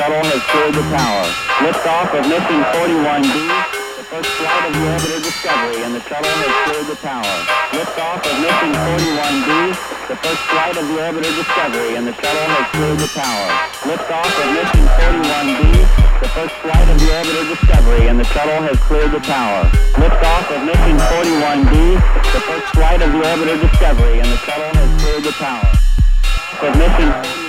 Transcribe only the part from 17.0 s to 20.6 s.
orbiter Discovery and the shuttle has cleared the tower. Liftoff of